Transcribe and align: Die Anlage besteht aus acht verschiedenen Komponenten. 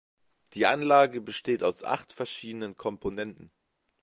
Die 0.53 0.65
Anlage 0.65 1.21
besteht 1.21 1.61
aus 1.61 1.83
acht 1.83 2.11
verschiedenen 2.11 2.75
Komponenten. 2.75 3.51